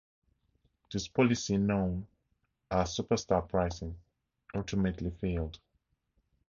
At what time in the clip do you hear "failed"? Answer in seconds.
5.11-5.59